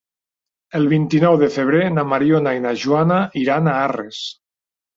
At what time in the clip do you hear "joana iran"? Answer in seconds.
2.87-3.69